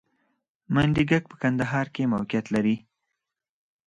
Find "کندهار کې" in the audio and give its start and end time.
1.41-2.11